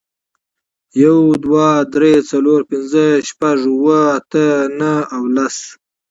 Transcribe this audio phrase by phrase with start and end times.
[1.03, 4.45] یو، دوه، درې، څلور، پینځه، شپږ، اووه، اته،
[4.79, 5.57] نهه او لس